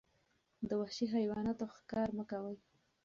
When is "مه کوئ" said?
2.17-2.57